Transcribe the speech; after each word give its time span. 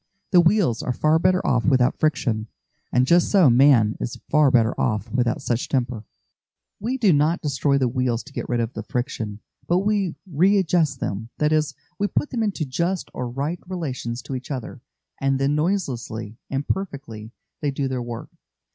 The 0.31 0.41
wheels 0.41 0.81
are 0.81 0.93
far 0.93 1.19
better 1.19 1.45
off 1.45 1.63
without 1.63 1.95
friction, 1.99 2.47
and 2.91 3.05
just 3.05 3.29
so 3.29 3.51
man 3.51 3.97
is 3.99 4.19
far 4.31 4.49
better 4.49 4.73
off 4.81 5.11
without 5.11 5.43
such 5.43 5.69
temper. 5.69 6.05
We 6.79 6.97
do 6.97 7.13
not 7.13 7.41
destroy 7.43 7.77
the 7.77 7.87
wheels 7.87 8.23
to 8.23 8.33
get 8.33 8.49
rid 8.49 8.61
of 8.61 8.73
the 8.73 8.81
friction, 8.81 9.41
but 9.67 9.85
we 9.85 10.15
readjust 10.25 11.01
them; 11.01 11.29
that 11.37 11.51
is, 11.53 11.75
we 11.99 12.07
put 12.07 12.31
them 12.31 12.41
into 12.41 12.65
just 12.65 13.11
or 13.13 13.29
right 13.29 13.59
relations 13.67 14.23
to 14.23 14.33
each 14.33 14.49
other, 14.49 14.81
and 15.19 15.37
then 15.37 15.53
noiselessly 15.53 16.35
and 16.49 16.67
perfectly 16.67 17.29
they 17.61 17.69
do 17.69 17.87
their 17.87 18.01
work. 18.01 18.31